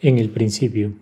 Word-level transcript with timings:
En 0.00 0.18
el 0.18 0.30
principio, 0.30 0.92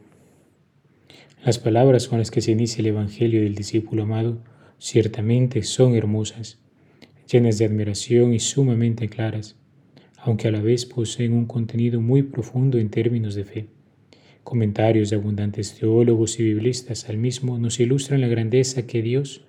las 1.44 1.58
palabras 1.58 2.06
con 2.06 2.18
las 2.18 2.30
que 2.30 2.40
se 2.40 2.52
inicia 2.52 2.80
el 2.80 2.88
Evangelio 2.88 3.42
del 3.42 3.54
discípulo 3.54 4.04
amado 4.04 4.38
ciertamente 4.78 5.62
son 5.62 5.96
hermosas, 5.96 6.58
llenas 7.30 7.58
de 7.58 7.64
admiración 7.64 8.32
y 8.32 8.40
sumamente 8.40 9.08
claras 9.08 9.56
aunque 10.22 10.48
a 10.48 10.50
la 10.50 10.60
vez 10.60 10.84
poseen 10.84 11.32
un 11.32 11.46
contenido 11.46 12.00
muy 12.00 12.22
profundo 12.22 12.78
en 12.78 12.90
términos 12.90 13.34
de 13.34 13.44
fe. 13.44 13.66
Comentarios 14.44 15.10
de 15.10 15.16
abundantes 15.16 15.74
teólogos 15.78 16.38
y 16.38 16.44
biblistas 16.44 17.08
al 17.08 17.16
mismo 17.16 17.58
nos 17.58 17.80
ilustran 17.80 18.20
la 18.20 18.28
grandeza 18.28 18.86
que 18.86 19.02
Dios 19.02 19.42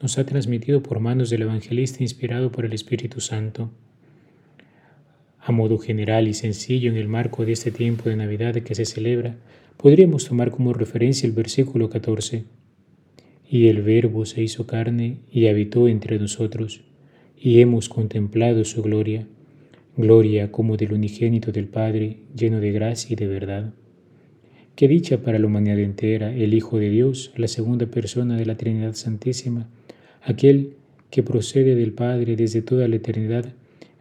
nos 0.00 0.18
ha 0.18 0.26
transmitido 0.26 0.82
por 0.82 1.00
manos 1.00 1.30
del 1.30 1.42
evangelista 1.42 2.02
inspirado 2.02 2.52
por 2.52 2.64
el 2.64 2.72
Espíritu 2.72 3.20
Santo. 3.20 3.70
A 5.40 5.50
modo 5.50 5.78
general 5.78 6.28
y 6.28 6.34
sencillo 6.34 6.90
en 6.90 6.96
el 6.96 7.08
marco 7.08 7.44
de 7.44 7.52
este 7.52 7.70
tiempo 7.70 8.08
de 8.08 8.16
Navidad 8.16 8.54
que 8.56 8.74
se 8.74 8.84
celebra, 8.84 9.36
podríamos 9.76 10.26
tomar 10.26 10.50
como 10.50 10.72
referencia 10.74 11.26
el 11.26 11.32
versículo 11.32 11.88
14. 11.88 12.44
Y 13.50 13.68
el 13.68 13.80
Verbo 13.82 14.26
se 14.26 14.42
hizo 14.42 14.66
carne 14.66 15.20
y 15.32 15.46
habitó 15.46 15.88
entre 15.88 16.18
nosotros, 16.18 16.82
y 17.36 17.60
hemos 17.60 17.88
contemplado 17.88 18.64
su 18.64 18.82
gloria 18.82 19.26
gloria 19.98 20.52
como 20.52 20.76
del 20.76 20.92
unigénito 20.92 21.50
del 21.50 21.66
Padre, 21.66 22.18
lleno 22.32 22.60
de 22.60 22.70
gracia 22.70 23.12
y 23.14 23.16
de 23.16 23.26
verdad. 23.26 23.74
Qué 24.76 24.86
dicha 24.86 25.22
para 25.22 25.40
la 25.40 25.46
humanidad 25.46 25.80
entera, 25.80 26.32
el 26.32 26.54
Hijo 26.54 26.78
de 26.78 26.88
Dios, 26.88 27.32
la 27.34 27.48
segunda 27.48 27.86
persona 27.86 28.36
de 28.36 28.46
la 28.46 28.56
Trinidad 28.56 28.94
Santísima, 28.94 29.68
aquel 30.22 30.74
que 31.10 31.24
procede 31.24 31.74
del 31.74 31.92
Padre 31.94 32.36
desde 32.36 32.62
toda 32.62 32.86
la 32.86 32.94
eternidad, 32.94 33.52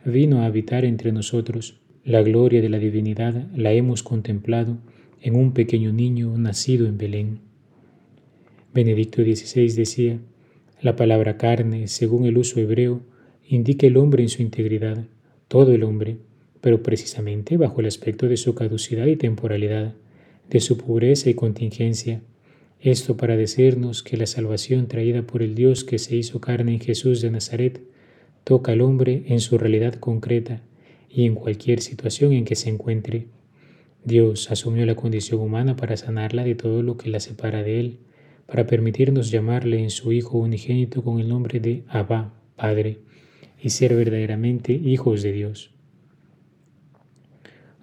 vino 0.05 0.41
a 0.41 0.45
habitar 0.45 0.85
entre 0.85 1.11
nosotros. 1.11 1.79
La 2.05 2.21
gloria 2.21 2.61
de 2.61 2.69
la 2.69 2.77
divinidad 2.77 3.47
la 3.55 3.73
hemos 3.73 4.03
contemplado 4.03 4.77
en 5.23 5.35
un 5.35 5.51
pequeño 5.51 5.91
niño 5.93 6.37
nacido 6.37 6.85
en 6.85 6.99
Belén. 6.99 7.39
Benedicto 8.71 9.23
XVI 9.23 9.73
decía, 9.73 10.19
la 10.79 10.95
palabra 10.95 11.37
carne, 11.37 11.87
según 11.87 12.25
el 12.25 12.37
uso 12.37 12.59
hebreo, 12.59 13.01
indica 13.49 13.87
el 13.87 13.97
hombre 13.97 14.21
en 14.21 14.29
su 14.29 14.43
integridad 14.43 15.07
todo 15.47 15.73
el 15.73 15.83
hombre, 15.83 16.17
pero 16.61 16.83
precisamente 16.83 17.57
bajo 17.57 17.79
el 17.79 17.87
aspecto 17.87 18.27
de 18.27 18.37
su 18.37 18.55
caducidad 18.55 19.05
y 19.05 19.15
temporalidad, 19.15 19.93
de 20.49 20.59
su 20.59 20.77
pobreza 20.77 21.29
y 21.29 21.33
contingencia. 21.33 22.21
Esto 22.79 23.17
para 23.17 23.37
decirnos 23.37 24.03
que 24.03 24.17
la 24.17 24.27
salvación 24.27 24.87
traída 24.87 25.23
por 25.23 25.41
el 25.41 25.55
Dios 25.55 25.83
que 25.83 25.99
se 25.99 26.15
hizo 26.15 26.41
carne 26.41 26.73
en 26.73 26.79
Jesús 26.79 27.21
de 27.21 27.31
Nazaret 27.31 27.81
toca 28.43 28.71
al 28.71 28.81
hombre 28.81 29.23
en 29.27 29.39
su 29.39 29.57
realidad 29.57 29.95
concreta 29.95 30.61
y 31.09 31.25
en 31.25 31.35
cualquier 31.35 31.81
situación 31.81 32.33
en 32.33 32.45
que 32.45 32.55
se 32.55 32.69
encuentre. 32.69 33.27
Dios 34.03 34.51
asumió 34.51 34.85
la 34.85 34.95
condición 34.95 35.41
humana 35.41 35.75
para 35.75 35.97
sanarla 35.97 36.43
de 36.43 36.55
todo 36.55 36.83
lo 36.83 36.97
que 36.97 37.09
la 37.09 37.19
separa 37.19 37.63
de 37.63 37.79
Él, 37.79 37.97
para 38.45 38.67
permitirnos 38.67 39.31
llamarle 39.31 39.79
en 39.79 39.89
su 39.89 40.11
Hijo 40.11 40.37
unigénito 40.37 41.03
con 41.03 41.19
el 41.19 41.27
nombre 41.27 41.59
de 41.59 41.83
Abba, 41.87 42.33
Padre 42.55 42.99
y 43.61 43.69
ser 43.71 43.95
verdaderamente 43.95 44.73
hijos 44.73 45.23
de 45.23 45.31
Dios. 45.31 45.71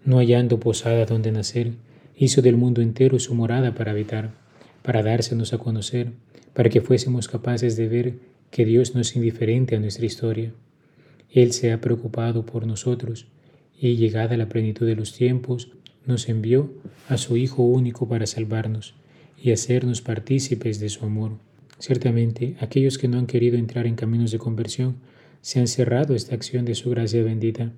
No 0.05 0.19
hallando 0.19 0.61
posada 0.61 1.07
donde 1.07 1.33
nacer, 1.33 1.73
hizo 2.17 2.43
del 2.43 2.57
mundo 2.57 2.83
entero 2.83 3.19
su 3.19 3.35
morada 3.35 3.75
para 3.75 3.93
habitar, 3.93 4.33
para 4.83 5.03
dársenos 5.03 5.53
a 5.53 5.59
conocer, 5.59 6.13
para 6.53 6.69
que 6.71 6.81
fuésemos 6.81 7.29
capaces 7.29 7.77
de 7.77 7.89
ver 7.89 8.15
que 8.51 8.65
Dios 8.65 8.95
no 8.95 9.01
es 9.01 9.17
indiferente 9.17 9.75
a 9.75 9.81
nuestra 9.81 10.07
historia. 10.07 10.53
Él 11.31 11.53
se 11.53 11.73
ha 11.73 11.81
preocupado 11.81 12.47
por 12.47 12.67
nosotros 12.67 13.27
y, 13.81 13.97
llegada 13.97 14.37
la 14.37 14.49
plenitud 14.49 14.87
de 14.87 14.95
los 14.95 15.13
tiempos, 15.13 15.73
nos 16.07 16.29
envió 16.29 16.73
a 17.09 17.17
su 17.17 17.37
Hijo 17.37 17.63
único 17.63 18.09
para 18.09 18.27
salvarnos 18.27 18.95
y 19.43 19.53
hacernos 19.53 20.03
partícipes 20.03 20.79
de 20.79 20.89
su 20.91 21.05
amor. 21.05 21.33
Ciertamente, 21.79 22.57
aquellos 22.61 22.99
que 22.99 23.09
no 23.09 23.19
han 23.19 23.27
querido 23.27 23.57
entrar 23.57 23.87
en 23.87 23.97
caminos 23.97 24.31
de 24.31 24.39
conversión 24.39 24.97
se 25.45 25.61
han 25.61 25.69
cerrado 25.69 26.15
esta 26.15 26.35
acción 26.35 26.65
de 26.65 26.75
su 26.75 26.89
gracia 26.89 27.23
bendita, 27.23 27.75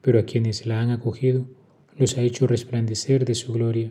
pero 0.00 0.20
a 0.20 0.22
quienes 0.22 0.64
la 0.64 0.80
han 0.80 0.90
acogido 0.90 1.44
los 1.98 2.16
ha 2.16 2.22
hecho 2.22 2.46
resplandecer 2.46 3.24
de 3.24 3.34
su 3.34 3.52
gloria. 3.52 3.90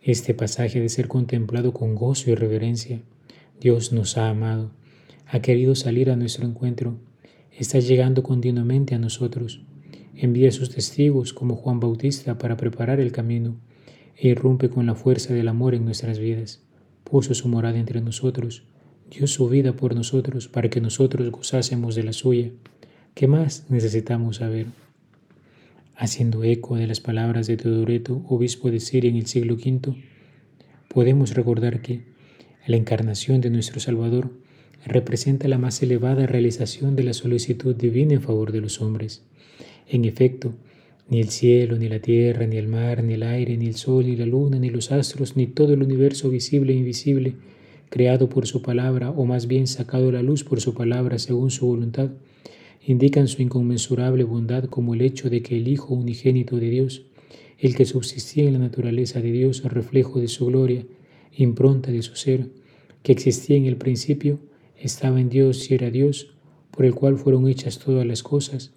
Este 0.00 0.32
pasaje 0.32 0.80
de 0.80 0.88
ser 0.88 1.06
contemplado 1.06 1.74
con 1.74 1.94
gozo 1.94 2.30
y 2.30 2.34
reverencia. 2.34 3.02
Dios 3.60 3.92
nos 3.92 4.16
ha 4.16 4.30
amado, 4.30 4.70
ha 5.26 5.40
querido 5.40 5.74
salir 5.74 6.08
a 6.08 6.16
nuestro 6.16 6.46
encuentro, 6.46 6.96
está 7.52 7.78
llegando 7.78 8.22
continuamente 8.22 8.94
a 8.94 8.98
nosotros. 8.98 9.60
Envía 10.16 10.50
sus 10.50 10.70
testigos 10.70 11.34
como 11.34 11.56
Juan 11.56 11.78
Bautista 11.78 12.38
para 12.38 12.56
preparar 12.56 13.00
el 13.00 13.12
camino 13.12 13.60
e 14.16 14.28
irrumpe 14.28 14.70
con 14.70 14.86
la 14.86 14.94
fuerza 14.94 15.34
del 15.34 15.48
amor 15.48 15.74
en 15.74 15.84
nuestras 15.84 16.18
vidas. 16.18 16.62
Puso 17.04 17.34
su 17.34 17.48
morada 17.48 17.78
entre 17.78 18.00
nosotros 18.00 18.64
dio 19.10 19.26
su 19.26 19.48
vida 19.48 19.74
por 19.74 19.94
nosotros 19.94 20.48
para 20.48 20.68
que 20.68 20.80
nosotros 20.80 21.30
gozásemos 21.30 21.94
de 21.94 22.02
la 22.02 22.12
suya. 22.12 22.50
¿Qué 23.14 23.26
más 23.28 23.66
necesitamos 23.68 24.36
saber? 24.36 24.66
Haciendo 25.96 26.42
eco 26.42 26.76
de 26.76 26.86
las 26.86 27.00
palabras 27.00 27.46
de 27.46 27.56
Teodoreto, 27.56 28.24
obispo 28.28 28.70
de 28.70 28.80
Siria 28.80 29.10
en 29.10 29.16
el 29.16 29.26
siglo 29.26 29.54
V, 29.54 29.94
podemos 30.88 31.34
recordar 31.34 31.80
que 31.80 32.02
la 32.66 32.76
encarnación 32.76 33.40
de 33.40 33.50
nuestro 33.50 33.78
Salvador 33.78 34.32
representa 34.84 35.48
la 35.48 35.58
más 35.58 35.82
elevada 35.82 36.26
realización 36.26 36.96
de 36.96 37.04
la 37.04 37.12
solicitud 37.12 37.74
divina 37.74 38.14
en 38.14 38.22
favor 38.22 38.52
de 38.52 38.60
los 38.60 38.80
hombres. 38.80 39.22
En 39.88 40.04
efecto, 40.04 40.54
ni 41.08 41.20
el 41.20 41.28
cielo, 41.28 41.76
ni 41.76 41.88
la 41.88 42.00
tierra, 42.00 42.46
ni 42.46 42.56
el 42.56 42.68
mar, 42.68 43.02
ni 43.02 43.14
el 43.14 43.22
aire, 43.22 43.56
ni 43.56 43.66
el 43.66 43.76
sol, 43.76 44.06
ni 44.06 44.16
la 44.16 44.26
luna, 44.26 44.58
ni 44.58 44.70
los 44.70 44.90
astros, 44.90 45.36
ni 45.36 45.46
todo 45.46 45.74
el 45.74 45.82
universo 45.82 46.30
visible 46.30 46.72
e 46.72 46.76
invisible, 46.76 47.34
creado 47.90 48.28
por 48.28 48.46
su 48.46 48.62
palabra, 48.62 49.10
o 49.10 49.24
más 49.24 49.46
bien 49.46 49.66
sacado 49.66 50.08
a 50.08 50.12
la 50.12 50.22
luz 50.22 50.44
por 50.44 50.60
su 50.60 50.74
palabra 50.74 51.18
según 51.18 51.50
su 51.50 51.66
voluntad, 51.66 52.10
indican 52.86 53.28
su 53.28 53.42
inconmensurable 53.42 54.24
bondad 54.24 54.64
como 54.64 54.94
el 54.94 55.00
hecho 55.00 55.30
de 55.30 55.42
que 55.42 55.56
el 55.56 55.68
Hijo 55.68 55.94
unigénito 55.94 56.56
de 56.56 56.70
Dios, 56.70 57.06
el 57.58 57.74
que 57.74 57.86
subsistía 57.86 58.44
en 58.44 58.54
la 58.54 58.58
naturaleza 58.58 59.20
de 59.20 59.32
Dios, 59.32 59.62
reflejo 59.62 60.20
de 60.20 60.28
su 60.28 60.46
gloria, 60.46 60.84
impronta 61.36 61.90
de 61.90 62.02
su 62.02 62.16
ser, 62.16 62.48
que 63.02 63.12
existía 63.12 63.56
en 63.56 63.66
el 63.66 63.76
principio, 63.76 64.38
estaba 64.76 65.20
en 65.20 65.28
Dios 65.28 65.70
y 65.70 65.74
era 65.74 65.90
Dios, 65.90 66.34
por 66.70 66.84
el 66.84 66.94
cual 66.94 67.16
fueron 67.16 67.48
hechas 67.48 67.78
todas 67.78 68.06
las 68.06 68.22
cosas, 68.22 68.72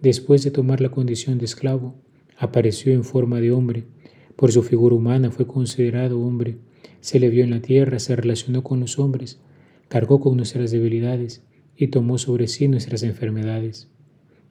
después 0.00 0.44
de 0.44 0.50
tomar 0.50 0.80
la 0.80 0.90
condición 0.90 1.38
de 1.38 1.46
esclavo, 1.46 1.94
apareció 2.38 2.92
en 2.92 3.04
forma 3.04 3.40
de 3.40 3.52
hombre, 3.52 3.84
por 4.36 4.52
su 4.52 4.62
figura 4.62 4.94
humana 4.94 5.30
fue 5.30 5.46
considerado 5.46 6.20
hombre, 6.20 6.58
se 7.00 7.20
le 7.20 7.30
vio 7.30 7.44
en 7.44 7.50
la 7.50 7.60
tierra, 7.60 7.98
se 7.98 8.16
relacionó 8.16 8.62
con 8.62 8.80
los 8.80 8.98
hombres, 8.98 9.40
cargó 9.88 10.20
con 10.20 10.36
nuestras 10.36 10.70
debilidades 10.70 11.42
y 11.76 11.88
tomó 11.88 12.18
sobre 12.18 12.46
sí 12.46 12.68
nuestras 12.68 13.02
enfermedades. 13.02 13.88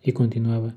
Y 0.04 0.14
continuaba, 0.14 0.76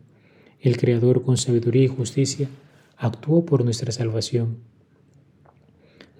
el 0.61 0.77
Creador 0.77 1.22
con 1.22 1.37
sabiduría 1.37 1.84
y 1.84 1.88
justicia 1.88 2.49
actuó 2.97 3.44
por 3.44 3.65
nuestra 3.65 3.91
salvación. 3.91 4.59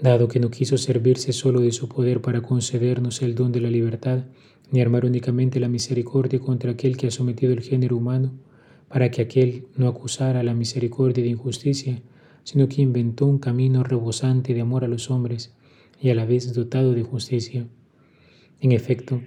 Dado 0.00 0.26
que 0.26 0.41
no 0.41 0.50
quiso 0.50 0.78
servirse 0.78 1.32
solo 1.32 1.60
de 1.60 1.70
su 1.70 1.88
poder 1.88 2.20
para 2.20 2.42
concedernos 2.42 3.22
el 3.22 3.36
don 3.36 3.52
de 3.52 3.60
la 3.60 3.70
libertad, 3.70 4.24
ni 4.72 4.80
armar 4.80 5.04
únicamente 5.04 5.60
la 5.60 5.68
misericordia 5.68 6.41
contra 6.41 6.72
aquel 6.72 6.96
que 6.96 7.06
ha 7.06 7.10
sometido 7.10 7.52
el 7.52 7.60
género 7.60 7.96
humano, 7.96 8.32
para 8.88 9.10
que 9.10 9.22
aquel 9.22 9.66
no 9.76 9.86
acusara 9.86 10.42
la 10.42 10.54
misericordia 10.54 11.22
de 11.22 11.30
injusticia, 11.30 12.03
sino 12.44 12.68
que 12.68 12.83
inventó 12.83 13.27
un 13.27 13.39
camino 13.39 13.83
rebosante 13.84 14.54
de 14.54 14.60
amor 14.60 14.84
a 14.84 14.89
los 14.89 15.10
hombres 15.10 15.54
y 16.00 16.10
a 16.10 16.15
la 16.15 16.24
vez 16.24 16.53
dotado 16.53 16.94
de 16.94 17.03
justicia. 17.03 17.66
En 18.60 18.72
efecto, 18.72 19.22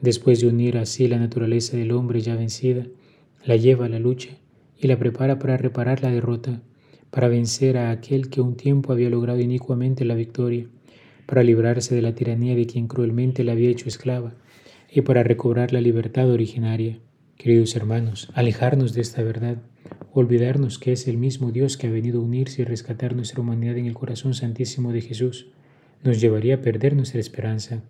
después 0.00 0.40
de 0.40 0.48
unir 0.48 0.78
así 0.78 1.08
la 1.08 1.18
naturaleza 1.18 1.76
del 1.76 1.92
hombre 1.92 2.20
ya 2.20 2.36
vencida, 2.36 2.86
la 3.44 3.56
lleva 3.56 3.86
a 3.86 3.88
la 3.88 3.98
lucha 3.98 4.30
y 4.78 4.86
la 4.86 4.98
prepara 4.98 5.38
para 5.38 5.56
reparar 5.56 6.02
la 6.02 6.10
derrota, 6.10 6.62
para 7.10 7.28
vencer 7.28 7.76
a 7.76 7.90
aquel 7.90 8.28
que 8.28 8.40
un 8.40 8.56
tiempo 8.56 8.92
había 8.92 9.10
logrado 9.10 9.40
inicuamente 9.40 10.04
la 10.04 10.14
victoria, 10.14 10.66
para 11.26 11.42
librarse 11.42 11.94
de 11.94 12.02
la 12.02 12.14
tiranía 12.14 12.54
de 12.54 12.66
quien 12.66 12.88
cruelmente 12.88 13.44
la 13.44 13.52
había 13.52 13.70
hecho 13.70 13.88
esclava 13.88 14.34
y 14.90 15.00
para 15.02 15.22
recobrar 15.22 15.72
la 15.72 15.80
libertad 15.80 16.30
originaria. 16.30 16.98
Queridos 17.36 17.74
hermanos, 17.76 18.30
alejarnos 18.34 18.94
de 18.94 19.00
esta 19.00 19.22
verdad 19.22 19.58
olvidarnos 20.14 20.78
que 20.78 20.92
es 20.92 21.08
el 21.08 21.18
mismo 21.18 21.50
Dios 21.50 21.76
que 21.76 21.88
ha 21.88 21.90
venido 21.90 22.20
a 22.20 22.24
unirse 22.24 22.62
y 22.62 22.64
rescatar 22.64 23.16
nuestra 23.16 23.40
humanidad 23.40 23.76
en 23.76 23.86
el 23.86 23.94
corazón 23.94 24.32
santísimo 24.32 24.92
de 24.92 25.00
Jesús, 25.00 25.48
nos 26.04 26.20
llevaría 26.20 26.54
a 26.54 26.60
perder 26.60 26.94
nuestra 26.94 27.20
esperanza. 27.20 27.82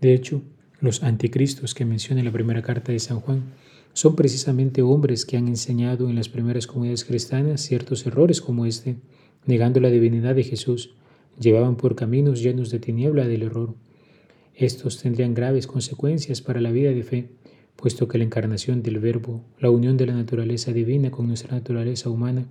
De 0.00 0.12
hecho, 0.12 0.42
los 0.80 1.04
anticristos 1.04 1.74
que 1.74 1.84
menciona 1.84 2.24
la 2.24 2.32
primera 2.32 2.62
carta 2.62 2.90
de 2.90 2.98
San 2.98 3.20
Juan 3.20 3.54
Son 3.94 4.16
precisamente 4.16 4.80
hombres 4.80 5.26
que 5.26 5.36
han 5.36 5.48
enseñado 5.48 6.08
en 6.08 6.16
las 6.16 6.30
primeras 6.30 6.66
comunidades 6.66 7.04
cristianas 7.04 7.60
ciertos 7.60 8.06
errores 8.06 8.40
como 8.40 8.64
este, 8.64 8.96
negando 9.44 9.80
la 9.80 9.90
divinidad 9.90 10.34
de 10.34 10.44
Jesús, 10.44 10.94
llevaban 11.38 11.76
por 11.76 11.94
caminos 11.94 12.42
llenos 12.42 12.70
de 12.70 12.78
tiniebla 12.78 13.28
del 13.28 13.42
error. 13.42 13.74
Estos 14.54 15.00
tendrían 15.00 15.34
graves 15.34 15.66
consecuencias 15.66 16.40
para 16.40 16.62
la 16.62 16.70
vida 16.70 16.90
de 16.90 17.02
fe, 17.02 17.28
puesto 17.76 18.08
que 18.08 18.18
la 18.18 18.24
encarnación 18.24 18.82
del 18.82 18.98
Verbo, 18.98 19.44
la 19.58 19.70
unión 19.70 19.96
de 19.96 20.06
la 20.06 20.14
naturaleza 20.14 20.72
divina 20.72 21.10
con 21.10 21.26
nuestra 21.26 21.54
naturaleza 21.54 22.10
humana, 22.10 22.46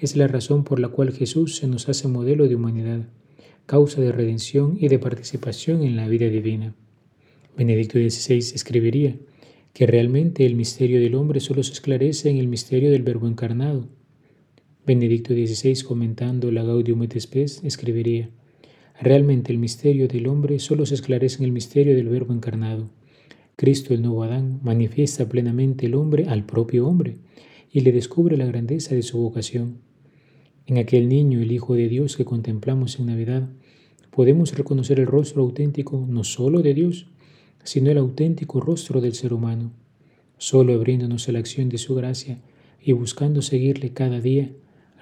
es 0.00 0.16
la 0.16 0.26
razón 0.26 0.64
por 0.64 0.80
la 0.80 0.88
cual 0.88 1.12
Jesús 1.12 1.56
se 1.56 1.68
nos 1.68 1.88
hace 1.88 2.08
modelo 2.08 2.48
de 2.48 2.56
humanidad, 2.56 3.08
causa 3.66 4.00
de 4.00 4.12
redención 4.12 4.76
y 4.80 4.88
de 4.88 4.98
participación 4.98 5.82
en 5.82 5.96
la 5.96 6.08
vida 6.08 6.28
divina. 6.28 6.74
Benedicto 7.56 7.98
XVI 7.98 8.38
escribiría 8.38 9.16
que 9.72 9.86
realmente 9.86 10.44
el 10.44 10.54
misterio 10.54 11.00
del 11.00 11.14
hombre 11.14 11.40
solo 11.40 11.62
se 11.62 11.72
esclarece 11.72 12.30
en 12.30 12.38
el 12.38 12.48
misterio 12.48 12.90
del 12.90 13.02
Verbo 13.02 13.26
encarnado. 13.26 13.88
Benedicto 14.86 15.32
XVI, 15.32 15.82
comentando 15.82 16.50
la 16.50 16.62
Gaudium 16.62 17.02
et 17.04 17.18
Spes, 17.18 17.62
escribiría, 17.62 18.30
realmente 19.00 19.52
el 19.52 19.58
misterio 19.58 20.08
del 20.08 20.26
hombre 20.26 20.58
solo 20.58 20.84
se 20.84 20.94
esclarece 20.94 21.38
en 21.38 21.44
el 21.44 21.52
misterio 21.52 21.94
del 21.94 22.08
Verbo 22.08 22.34
encarnado. 22.34 22.90
Cristo, 23.56 23.94
el 23.94 24.02
nuevo 24.02 24.22
Adán, 24.22 24.60
manifiesta 24.62 25.28
plenamente 25.28 25.86
el 25.86 25.94
hombre 25.94 26.26
al 26.28 26.44
propio 26.44 26.86
hombre 26.86 27.18
y 27.70 27.80
le 27.80 27.92
descubre 27.92 28.36
la 28.36 28.46
grandeza 28.46 28.94
de 28.94 29.02
su 29.02 29.18
vocación. 29.18 29.78
En 30.66 30.78
aquel 30.78 31.08
niño, 31.08 31.40
el 31.40 31.52
Hijo 31.52 31.74
de 31.74 31.88
Dios 31.88 32.16
que 32.16 32.24
contemplamos 32.24 32.98
en 32.98 33.06
Navidad, 33.06 33.48
podemos 34.10 34.56
reconocer 34.56 35.00
el 35.00 35.06
rostro 35.06 35.42
auténtico 35.42 36.06
no 36.08 36.24
solo 36.24 36.62
de 36.62 36.74
Dios, 36.74 37.06
sino 37.64 37.90
el 37.90 37.98
auténtico 37.98 38.60
rostro 38.60 39.00
del 39.00 39.14
ser 39.14 39.32
humano. 39.32 39.72
Solo 40.38 40.74
abriéndonos 40.74 41.28
a 41.28 41.32
la 41.32 41.38
acción 41.38 41.68
de 41.68 41.78
su 41.78 41.94
gracia 41.94 42.38
y 42.80 42.92
buscando 42.92 43.42
seguirle 43.42 43.92
cada 43.92 44.20
día, 44.20 44.50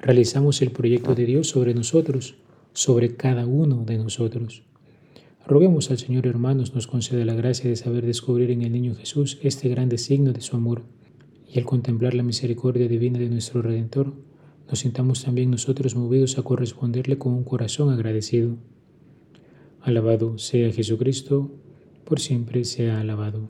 realizamos 0.00 0.60
el 0.62 0.70
proyecto 0.70 1.14
de 1.14 1.24
Dios 1.24 1.48
sobre 1.48 1.74
nosotros, 1.74 2.36
sobre 2.72 3.16
cada 3.16 3.46
uno 3.46 3.84
de 3.84 3.98
nosotros. 3.98 4.64
Roguemos 5.46 5.90
al 5.90 5.98
Señor, 5.98 6.26
hermanos, 6.26 6.74
nos 6.74 6.86
conceda 6.86 7.24
la 7.24 7.34
gracia 7.34 7.68
de 7.68 7.76
saber 7.76 8.06
descubrir 8.06 8.50
en 8.50 8.62
el 8.62 8.72
niño 8.72 8.94
Jesús 8.94 9.38
este 9.42 9.68
grande 9.68 9.98
signo 9.98 10.32
de 10.32 10.40
su 10.40 10.56
amor, 10.56 10.82
y 11.48 11.58
al 11.58 11.64
contemplar 11.64 12.14
la 12.14 12.22
misericordia 12.22 12.86
divina 12.86 13.18
de 13.18 13.28
nuestro 13.28 13.60
Redentor, 13.62 14.12
nos 14.68 14.78
sintamos 14.78 15.24
también 15.24 15.50
nosotros 15.50 15.96
movidos 15.96 16.38
a 16.38 16.42
corresponderle 16.42 17.18
con 17.18 17.32
un 17.32 17.42
corazón 17.42 17.92
agradecido. 17.92 18.56
Alabado 19.82 20.38
sea 20.38 20.70
Jesucristo, 20.70 21.50
por 22.04 22.20
siempre 22.20 22.64
sea 22.64 23.00
alabado. 23.00 23.48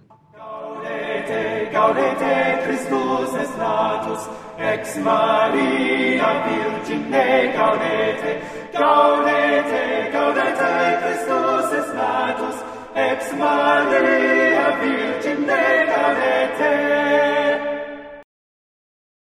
Father. 13.51 14.40